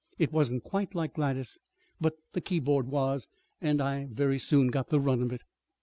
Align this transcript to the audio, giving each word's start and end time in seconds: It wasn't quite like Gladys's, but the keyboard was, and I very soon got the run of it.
It 0.17 0.31
wasn't 0.33 0.63
quite 0.63 0.95
like 0.95 1.13
Gladys's, 1.13 1.59
but 1.99 2.15
the 2.33 2.41
keyboard 2.41 2.87
was, 2.87 3.27
and 3.61 3.79
I 3.79 4.07
very 4.09 4.39
soon 4.39 4.69
got 4.69 4.89
the 4.89 4.99
run 4.99 5.21
of 5.21 5.31
it. 5.31 5.43